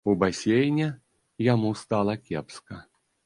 [0.11, 0.87] У басейне
[1.53, 2.81] яму стала кепска.